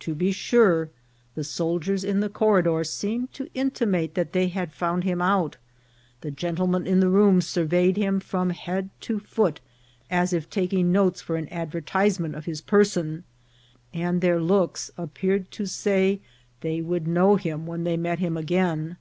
[0.00, 0.90] To be sure,
[1.36, 5.56] the soldiers in the corridor seemed to intimate that they had found him out;
[6.20, 9.60] the gentlemen in the room surveyed him from head to foot,
[10.10, 13.22] as if taking notes for an advertisement of his person,
[13.94, 16.20] and their looks appeared to say
[16.62, 18.96] they would know him when they met him again.